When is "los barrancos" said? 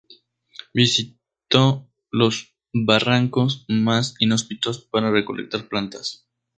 2.09-3.65